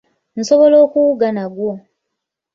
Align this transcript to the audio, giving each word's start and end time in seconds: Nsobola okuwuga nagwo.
Nsobola 0.39 0.75
okuwuga 0.85 1.27
nagwo. 1.35 1.71